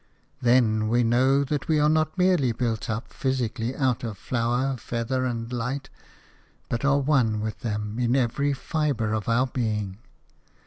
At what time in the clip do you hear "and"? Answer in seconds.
5.25-5.53